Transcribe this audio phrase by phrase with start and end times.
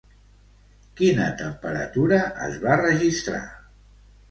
[0.99, 3.45] Quina temperatura es va registrar?